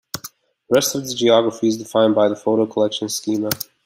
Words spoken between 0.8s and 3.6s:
of the geography is defined by the photo-collection schema.